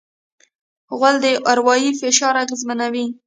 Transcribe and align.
غول 0.97 1.15
د 1.23 1.25
اروایي 1.51 1.89
فشار 1.99 2.35
اغېزمنوي. 2.43 3.05